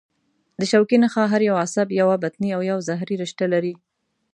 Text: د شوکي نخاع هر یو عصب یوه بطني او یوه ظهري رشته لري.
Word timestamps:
د 0.59 0.61
شوکي 0.71 0.97
نخاع 1.03 1.27
هر 1.33 1.41
یو 1.49 1.55
عصب 1.63 1.87
یوه 2.01 2.15
بطني 2.23 2.49
او 2.55 2.61
یوه 2.69 2.85
ظهري 2.89 3.15
رشته 3.23 3.45
لري. 3.53 3.73